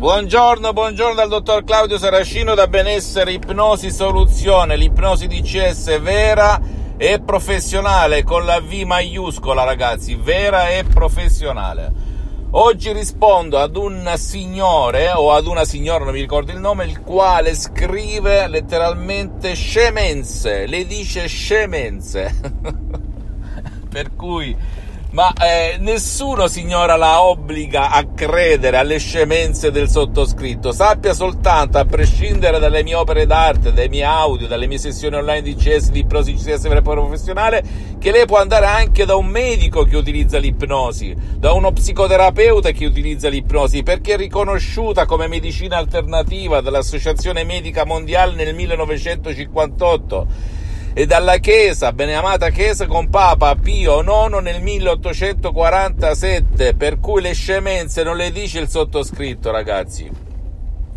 [0.00, 6.58] Buongiorno, buongiorno dal dottor Claudio Saracino da Benessere Ipnosi Soluzione, l'ipnosi DCS vera
[6.96, 11.92] e professionale con la V maiuscola ragazzi, vera e professionale.
[12.52, 17.02] Oggi rispondo ad un signore o ad una signora, non mi ricordo il nome, il
[17.02, 22.40] quale scrive letteralmente scemenze, le dice scemenze.
[23.90, 24.56] per cui
[25.12, 30.70] ma eh, nessuno, signora, la obbliga a credere alle scemenze del sottoscritto.
[30.70, 35.42] Sappia soltanto, a prescindere dalle mie opere d'arte, dai miei audio, dalle mie sessioni online
[35.42, 37.62] di CS, di ipnosi CS vera professionale,
[37.98, 42.86] che lei può andare anche da un medico che utilizza l'ipnosi, da uno psicoterapeuta che
[42.86, 50.58] utilizza l'ipnosi, perché è riconosciuta come medicina alternativa dall'Associazione Medica Mondiale nel 1958
[50.92, 58.02] e dalla Chiesa, beneamata Chiesa con Papa Pio IX nel 1847, per cui le scemenze
[58.02, 60.10] non le dice il sottoscritto, ragazzi.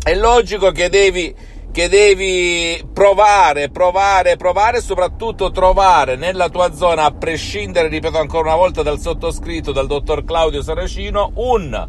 [0.02, 1.32] È logico che devi,
[1.70, 8.48] che devi provare, provare, provare e soprattutto trovare nella tua zona, a prescindere, ripeto ancora
[8.48, 11.88] una volta, dal sottoscritto, dal dottor Claudio Saracino, un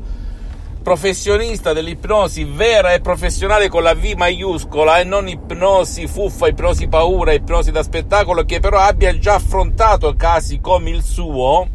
[0.86, 7.34] professionista dell'ipnosi vera e professionale con la V maiuscola e non ipnosi fuffa, ipnosi paura,
[7.34, 11.68] ipnosi da spettacolo, che però abbia già affrontato casi come il suo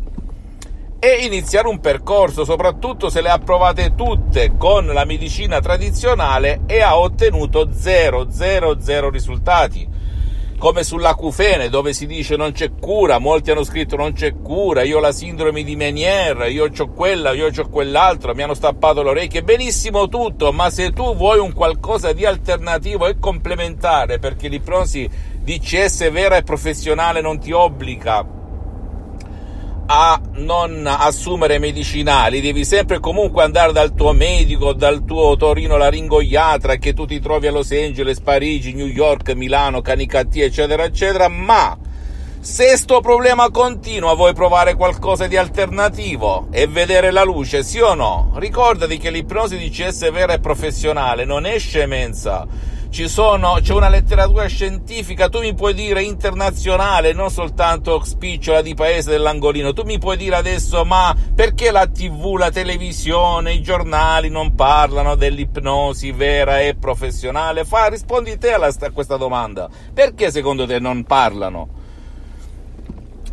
[1.01, 6.81] e iniziare un percorso, soprattutto se le ha provate tutte con la medicina tradizionale e
[6.81, 9.89] ha ottenuto 0, 0, 0 risultati
[10.61, 14.99] come sull'acufene dove si dice non c'è cura, molti hanno scritto non c'è cura, io
[14.99, 19.09] ho la sindrome di Menier, io ho quella, io ho quell'altro, mi hanno stappato le
[19.09, 25.09] orecchie, benissimo tutto, ma se tu vuoi un qualcosa di alternativo e complementare, perché l'ipnosi
[25.43, 28.40] DCS vera e professionale non ti obbliga
[29.93, 36.77] a non assumere medicinali, devi sempre comunque andare dal tuo medico, dal tuo Torino laringoiatra
[36.77, 41.77] che tu ti trovi a Los Angeles, Parigi, New York, Milano, Canicattì, eccetera, eccetera, ma
[42.39, 47.95] se sto problema continua, vuoi provare qualcosa di alternativo e vedere la luce, sì o
[47.95, 48.31] no?
[48.37, 52.47] Ricordati che l'ipnosi di CS vera e professionale non è scemenza
[53.09, 59.11] sono, c'è una letteratura scientifica, tu mi puoi dire internazionale, non soltanto spicciola di paese
[59.11, 64.55] dell'angolino, tu mi puoi dire adesso ma perché la tv, la televisione, i giornali non
[64.55, 67.65] parlano dell'ipnosi vera e professionale?
[67.65, 71.80] Fa, rispondi te a questa domanda, perché secondo te non parlano?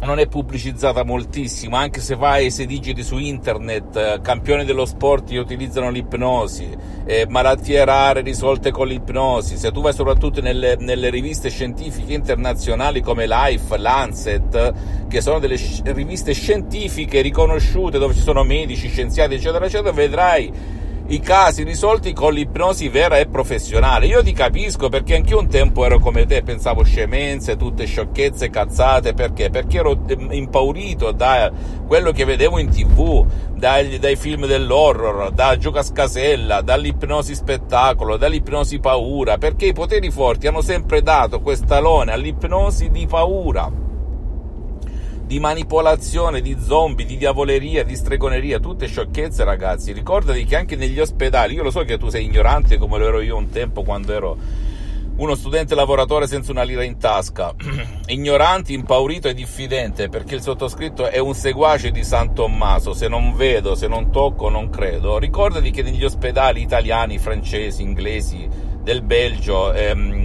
[0.06, 5.30] Non è pubblicizzata moltissimo, anche se vai, se digiti su internet, eh, campioni dello sport
[5.30, 6.70] che utilizzano l'ipnosi,
[7.06, 13.02] eh, malattie rare risolte con l'ipnosi, se tu vai soprattutto nelle, nelle, riviste scientifiche internazionali
[13.02, 14.74] come Life, Lancet,
[15.08, 21.22] che sono delle riviste scientifiche riconosciute dove ci sono medici, scienziati, eccetera, eccetera, vedrai i
[21.22, 24.08] casi risolti con l'ipnosi vera e professionale.
[24.08, 29.14] Io ti capisco perché anch'io un tempo ero come te, pensavo scemenze, tutte sciocchezze, cazzate,
[29.14, 29.50] perché?
[29.50, 31.50] Perché ero ehm, impaurito da
[31.88, 38.80] quello che vedevo in tv, dai, dai film dell'horror, da gioca scasella, dall'ipnosi spettacolo, dall'ipnosi
[38.80, 43.87] paura, perché i poteri forti hanno sempre dato quest'alone all'ipnosi di paura
[45.28, 49.92] di manipolazione, di zombie, di diavoleria, di stregoneria, tutte sciocchezze ragazzi.
[49.92, 53.20] Ricordati che anche negli ospedali, io lo so che tu sei ignorante come lo ero
[53.20, 54.38] io un tempo quando ero
[55.18, 57.54] uno studente lavoratore senza una lira in tasca,
[58.08, 63.36] ignorante, impaurito e diffidente, perché il sottoscritto è un seguace di San Tommaso, se non
[63.36, 65.18] vedo, se non tocco, non credo.
[65.18, 68.48] Ricordati che negli ospedali italiani, francesi, inglesi,
[68.88, 70.17] del Belgio, ehm,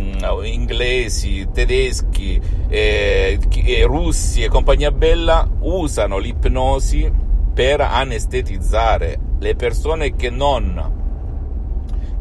[0.43, 3.38] inglesi, tedeschi, eh,
[3.84, 7.10] russi e compagnia bella usano l'ipnosi
[7.53, 11.00] per anestetizzare le persone che non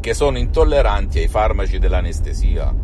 [0.00, 2.74] che sono intolleranti ai farmaci dell'anestesia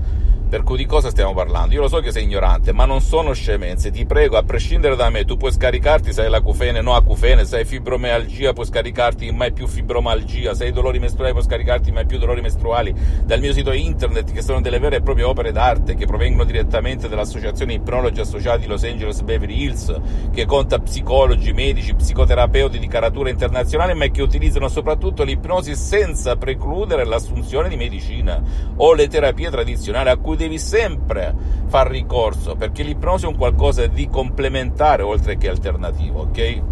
[0.49, 1.75] per cui di cosa stiamo parlando?
[1.75, 3.91] Io lo so che sei ignorante, ma non sono scemenze.
[3.91, 7.59] Ti prego, a prescindere da me, tu puoi scaricarti se hai l'acufene, no acufene, se
[7.59, 12.19] hai fibromialgia puoi scaricarti mai più fibromialgia, se hai dolori mestruali puoi scaricarti mai più
[12.19, 12.95] dolori mestruali.
[13.25, 17.09] Dal mio sito internet, che sono delle vere e proprie opere d'arte, che provengono direttamente
[17.09, 20.01] dall'associazione Ipnologi Associati Los Angeles Beverly Hills,
[20.33, 27.05] che conta psicologi, medici, psicoterapeuti di caratura internazionale, ma che utilizzano soprattutto l'ipnosi senza precludere
[27.05, 28.43] l'assunzione di medicina
[28.77, 31.35] o le terapie tradizionali a cui devi sempre
[31.67, 36.63] far ricorso, perché l'ipnosi è un qualcosa di complementare oltre che alternativo, ok?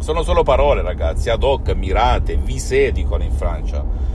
[0.00, 4.07] Sono solo parole, ragazzi, ad hoc, mirate, visé, dicono in Francia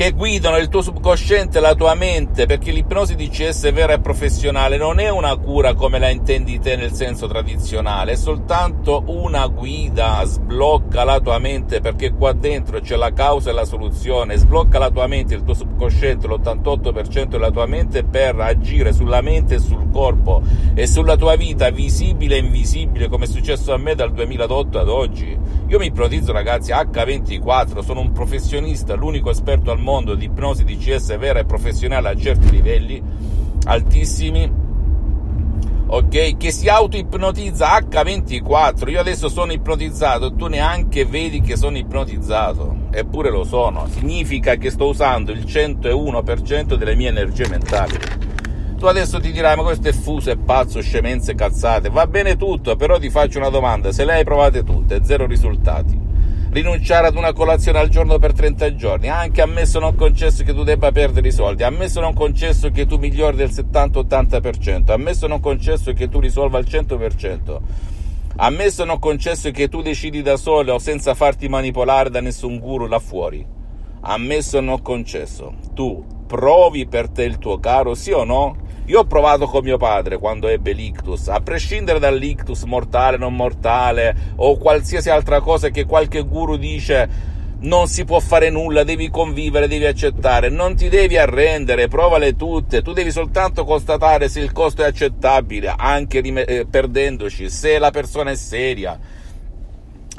[0.00, 4.78] che guidano il tuo subconsciente e la tua mente, perché l'ipnosi DCS vera e professionale
[4.78, 10.22] non è una cura come la intendi te nel senso tradizionale, è soltanto una guida,
[10.24, 14.90] sblocca la tua mente perché qua dentro c'è la causa e la soluzione, sblocca la
[14.90, 19.90] tua mente, il tuo subconsciente, l'88% della tua mente per agire sulla mente e sul
[19.92, 20.40] corpo
[20.72, 24.88] e sulla tua vita visibile e invisibile come è successo a me dal 2008 ad
[24.88, 25.38] oggi.
[25.70, 31.16] Io mi ipnotizzo ragazzi H24, sono un professionista, l'unico esperto al mondo di ipnosi DCS
[31.16, 33.00] vera e professionale a certi livelli
[33.66, 34.50] altissimi,
[35.86, 36.36] ok?
[36.36, 38.90] Che si auto-ipnotizza H24.
[38.90, 43.86] Io adesso sono ipnotizzato tu neanche vedi che sono ipnotizzato, eppure lo sono.
[43.86, 47.96] Significa che sto usando il 101% delle mie energie mentali.
[48.80, 51.90] Tu adesso ti dirai, ma questo è fuso, è pazzo, scemenze, cazzate.
[51.90, 53.92] Va bene tutto, però ti faccio una domanda.
[53.92, 56.00] Se le hai provate tutte, zero risultati.
[56.50, 60.62] Rinunciare ad una colazione al giorno per 30 giorni, anche ammesso non concesso che tu
[60.62, 65.92] debba perdere i soldi, ammesso non concesso che tu migliori del 70-80%, ammesso non concesso
[65.92, 67.60] che tu risolva il 100%,
[68.36, 72.86] ammesso non concesso che tu decidi da solo o senza farti manipolare da nessun guru
[72.86, 73.46] là fuori,
[74.00, 78.68] ammesso non concesso, tu provi per te il tuo caro, sì o no?
[78.90, 84.32] Io ho provato con mio padre quando ebbe l'ictus, a prescindere dall'ictus mortale, non mortale
[84.34, 87.08] o qualsiasi altra cosa che qualche guru dice
[87.60, 92.82] non si può fare nulla, devi convivere, devi accettare, non ti devi arrendere, provale tutte,
[92.82, 98.32] tu devi soltanto constatare se il costo è accettabile, anche eh, perdendoci, se la persona
[98.32, 98.98] è seria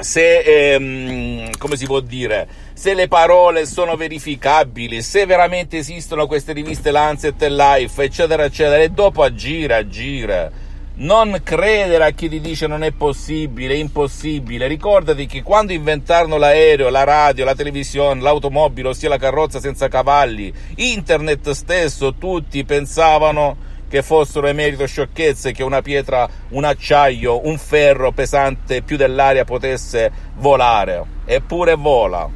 [0.01, 6.53] se, ehm, come si può dire, se le parole sono verificabili, se veramente esistono queste
[6.53, 10.69] riviste Lancet e Life, eccetera, eccetera, e dopo agire, agire.
[10.94, 14.68] Non credere a chi ti dice non è possibile, è impossibile.
[14.68, 20.53] Ricordati che quando inventarono l'aereo, la radio, la televisione, l'automobile, ossia la carrozza senza cavalli,
[20.75, 28.13] internet stesso, tutti pensavano che fossero emerito sciocchezze, che una pietra, un acciaio, un ferro
[28.13, 31.03] pesante più dell'aria potesse volare.
[31.25, 32.29] Eppure vola.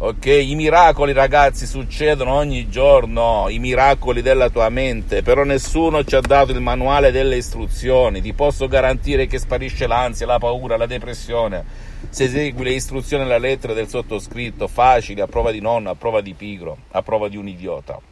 [0.00, 0.26] Ok?
[0.26, 6.20] I miracoli, ragazzi, succedono ogni giorno, i miracoli della tua mente, però nessuno ci ha
[6.20, 8.20] dato il manuale delle istruzioni.
[8.20, 11.64] Ti posso garantire che sparisce l'ansia, la paura, la depressione.
[12.10, 16.20] Se segui le istruzioni alla lettera del sottoscritto, facili, a prova di nonno, a prova
[16.20, 18.07] di pigro, a prova di un idiota.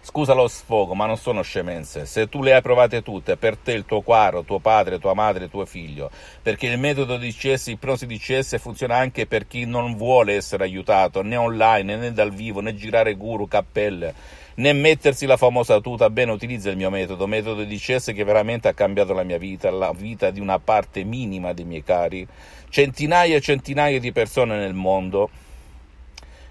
[0.00, 2.06] Scusa lo sfogo, ma non sono scemenze.
[2.06, 5.50] Se tu le hai provate tutte, per te, il tuo caro, tuo padre, tua madre,
[5.50, 6.10] tuo figlio,
[6.40, 10.64] perché il metodo di CS, ipnosi di CS funziona anche per chi non vuole essere
[10.64, 14.14] aiutato, né online, né dal vivo, né girare guru, cappelle,
[14.54, 18.68] né mettersi la famosa tuta, bene utilizza il mio metodo, metodo di CS che veramente
[18.68, 22.26] ha cambiato la mia vita, la vita di una parte minima dei miei cari,
[22.70, 25.28] centinaia e centinaia di persone nel mondo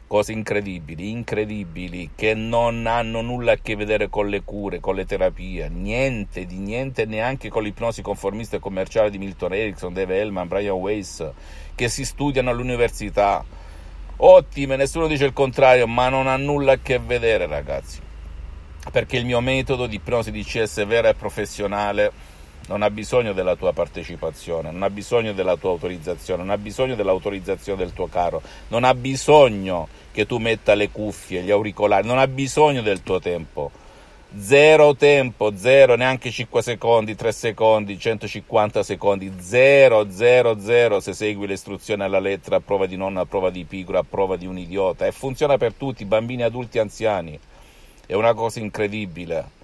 [0.07, 5.05] cose incredibili, incredibili, che non hanno nulla a che vedere con le cure, con le
[5.05, 10.47] terapie, niente di niente, neanche con l'ipnosi conformista e commerciale di Milton Erickson, Dave Hellman,
[10.47, 11.29] Brian Weiss,
[11.75, 13.43] che si studiano all'università.
[14.19, 17.99] Ottime, nessuno dice il contrario, ma non ha nulla a che vedere, ragazzi.
[18.89, 22.11] Perché il mio metodo di ipnosi di CS vera e professionale
[22.67, 26.95] non ha bisogno della tua partecipazione, non ha bisogno della tua autorizzazione, non ha bisogno
[26.95, 32.17] dell'autorizzazione del tuo caro, non ha bisogno che tu metta le cuffie, gli auricolari, non
[32.17, 33.71] ha bisogno del tuo tempo.
[34.37, 41.47] Zero tempo, zero, neanche 5 secondi, 3 secondi, 150 secondi, zero, zero, zero se segui
[41.47, 44.45] le istruzioni alla lettera a prova di nonno, a prova di pigro, a prova di
[44.45, 45.05] un idiota.
[45.05, 47.39] E funziona per tutti, bambini, adulti, anziani.
[48.05, 49.55] È una cosa incredibile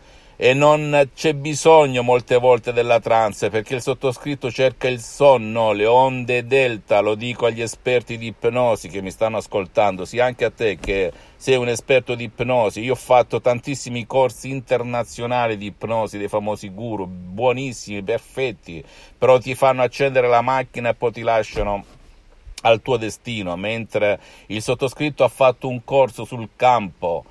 [0.43, 5.85] e non c'è bisogno molte volte della trance perché il sottoscritto cerca il sonno, le
[5.85, 10.51] onde delta, lo dico agli esperti di ipnosi che mi stanno ascoltando, sì anche a
[10.51, 16.17] te che sei un esperto di ipnosi, io ho fatto tantissimi corsi internazionali di ipnosi
[16.17, 18.83] dei famosi guru, buonissimi, perfetti,
[19.17, 21.85] però ti fanno accendere la macchina e poi ti lasciano
[22.63, 27.23] al tuo destino, mentre il sottoscritto ha fatto un corso sul campo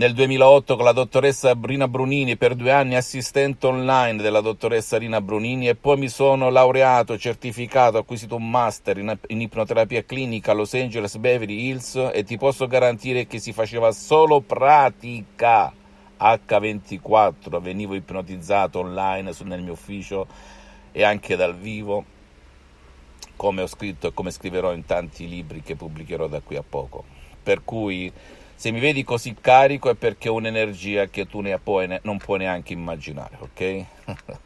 [0.00, 5.20] nel 2008 con la dottoressa Rina Brunini, per due anni assistente online della dottoressa Rina
[5.20, 10.54] Brunini e poi mi sono laureato, certificato, acquisito un master in, in ipnoterapia clinica a
[10.54, 15.70] Los Angeles Beverly Hills e ti posso garantire che si faceva solo pratica
[16.18, 20.26] H24, venivo ipnotizzato online nel mio ufficio
[20.92, 22.04] e anche dal vivo,
[23.36, 27.04] come ho scritto e come scriverò in tanti libri che pubblicherò da qui a poco.
[27.42, 28.10] Per cui
[28.60, 32.40] se mi vedi così carico è perché ho un'energia che tu ne puoi, non puoi
[32.40, 33.84] neanche immaginare, ok?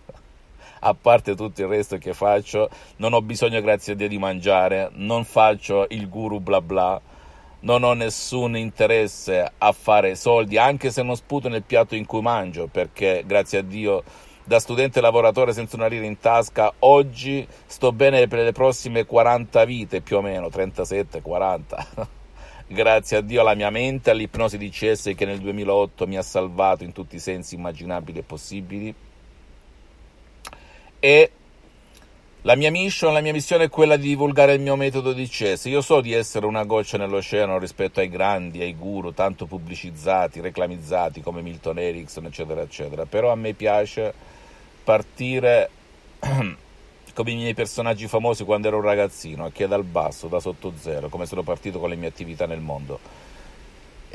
[0.79, 4.89] a parte tutto il resto che faccio, non ho bisogno, grazie a Dio, di mangiare,
[4.93, 7.01] non faccio il guru bla bla,
[7.63, 12.21] non ho nessun interesse a fare soldi, anche se non sputo nel piatto in cui
[12.21, 14.05] mangio, perché grazie a Dio
[14.45, 19.65] da studente lavoratore senza una lira in tasca, oggi sto bene per le prossime 40
[19.65, 22.13] vite, più o meno, 37, 40.
[22.67, 26.85] grazie a Dio alla mia mente, all'ipnosi di CS che nel 2008 mi ha salvato
[26.85, 28.95] in tutti i sensi immaginabili e possibili.
[30.99, 31.31] E
[32.43, 35.65] la mia mission, la mia missione è quella di divulgare il mio metodo di CS.
[35.65, 41.23] Io so di essere una goccia nell'oceano rispetto ai grandi, ai guru, tanto pubblicizzati, reclamizzati
[41.23, 43.07] come Milton Erickson, eccetera, eccetera.
[43.07, 44.13] Però a me piace
[44.85, 45.71] partire
[47.15, 51.09] come i miei personaggi famosi quando ero un ragazzino, che dal basso, da sotto zero,
[51.09, 52.99] come sono partito con le mie attività nel mondo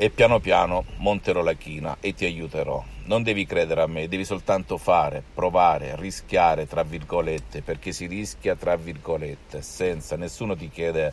[0.00, 2.82] e piano piano monterò la china e ti aiuterò.
[3.04, 8.56] Non devi credere a me, devi soltanto fare, provare, rischiare, tra virgolette, perché si rischia,
[8.56, 11.12] tra virgolette, senza, nessuno ti chiede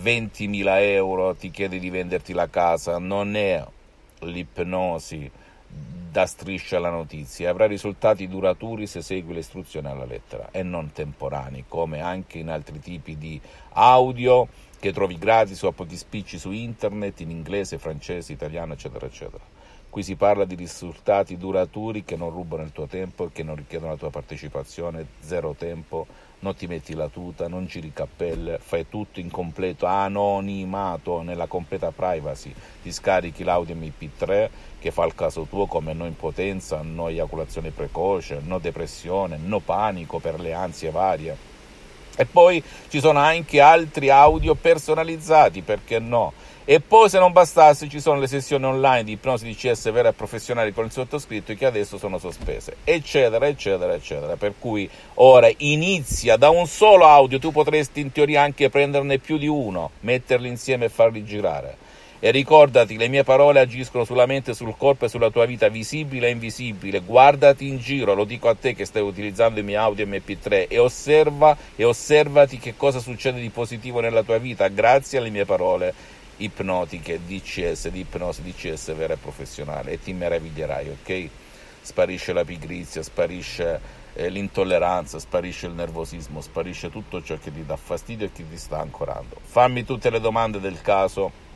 [0.00, 3.64] 20.000 euro, ti chiede di venderti la casa, non è
[4.20, 5.28] l'ipnosi
[6.10, 10.92] da striscia alla notizia, avrà risultati duraturi se segui le istruzioni alla lettera e non
[10.92, 14.48] temporanei, come anche in altri tipi di audio
[14.78, 19.42] che trovi gratis o a pochi spicci su internet in inglese, francese, italiano, eccetera, eccetera.
[19.90, 23.56] Qui si parla di risultati duraturi che non rubano il tuo tempo e che non
[23.56, 26.06] richiedono la tua partecipazione, zero tempo,
[26.40, 31.90] non ti metti la tuta, non giri cappelle, fai tutto in completo anonimato, nella completa
[31.90, 32.52] privacy,
[32.82, 38.40] ti scarichi l'audio MP3 che fa il caso tuo come no impotenza, no eiaculazione precoce,
[38.44, 41.56] no depressione, no panico per le ansie varie
[42.20, 46.32] e poi ci sono anche altri audio personalizzati, perché no?
[46.70, 50.10] E poi, se non bastasse, ci sono le sessioni online di ipnosi di CS vera
[50.10, 54.36] e professionali con il sottoscritto che adesso sono sospese, eccetera, eccetera, eccetera.
[54.36, 59.38] Per cui ora inizia da un solo audio, tu potresti in teoria anche prenderne più
[59.38, 61.76] di uno, metterli insieme e farli girare
[62.20, 66.26] e ricordati, le mie parole agiscono sulla mente, sul corpo e sulla tua vita, visibile
[66.26, 66.98] e invisibile.
[67.00, 70.78] Guardati in giro, lo dico a te che stai utilizzando i miei audio MP3 e
[70.78, 76.16] osserva e osservati che cosa succede di positivo nella tua vita grazie alle mie parole
[76.38, 81.28] ipnotiche, DCS, di ipnosi DCS vera e professionale e ti meraviglierai, ok?
[81.80, 83.80] Sparisce la pigrizia, sparisce
[84.14, 88.58] eh, l'intolleranza, sparisce il nervosismo, sparisce tutto ciò che ti dà fastidio e che ti
[88.58, 89.40] sta ancorando.
[89.42, 91.46] Fammi tutte le domande del caso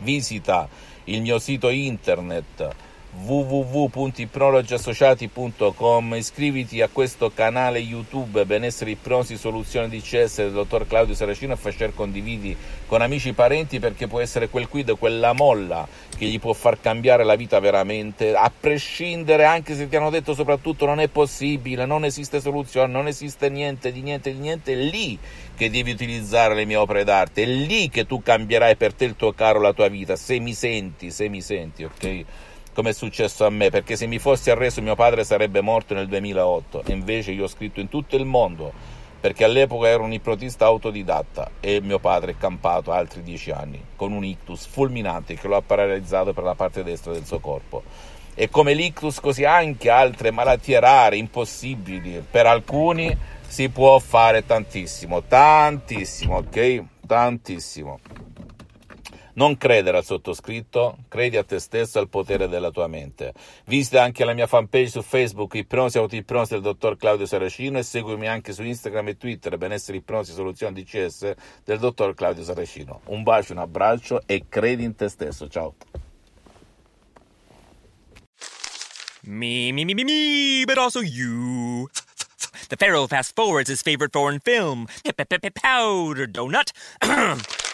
[0.00, 0.68] visita
[1.04, 2.74] il mio sito internet
[3.22, 11.56] www.ipnologiassociati.com iscriviti a questo canale YouTube Benessere Ipnosi Soluzione CS del dottor Claudio Saracino e
[11.56, 12.56] fai share condividi
[12.86, 16.80] con amici e parenti perché può essere quel quid, quella molla che gli può far
[16.80, 18.34] cambiare la vita veramente.
[18.34, 23.06] A prescindere anche se ti hanno detto soprattutto non è possibile, non esiste soluzione, non
[23.06, 25.16] esiste niente di niente di niente, è lì
[25.56, 29.14] che devi utilizzare le mie opere d'arte, è lì che tu cambierai per te il
[29.14, 32.24] tuo caro la tua vita, se mi senti, se mi senti, ok?
[32.74, 36.08] Come è successo a me, perché se mi fossi arreso mio padre sarebbe morto nel
[36.08, 38.72] 2008 e invece io ho scritto in tutto il mondo
[39.24, 44.12] perché all'epoca ero un ipnotista autodidatta e mio padre è campato altri dieci anni con
[44.12, 47.82] un ictus fulminante che lo ha paralizzato per la parte destra del suo corpo.
[48.34, 53.16] E come l'ictus così anche altre malattie rare, impossibili, per alcuni
[53.46, 56.82] si può fare tantissimo, tantissimo, ok?
[57.06, 58.00] Tantissimo.
[59.36, 63.32] Non credere al sottoscritto, credi a te stesso e al potere della tua mente.
[63.64, 68.28] Visita anche la mia fanpage su Facebook, Ipnosi Autoipnosi del dottor Claudio Saracino e seguimi
[68.28, 71.32] anche su Instagram e Twitter, Benessere Ipnosi Soluzione DCS
[71.64, 73.00] del dottor Claudio Saracino.
[73.06, 75.48] Un bacio, un abbraccio e credi in te stesso.
[75.48, 75.74] Ciao.
[79.22, 81.88] Me, me, me, me, me, but also you.
[82.68, 86.70] The Pharaoh fast forwards his favorite foreign film, Powder Donut.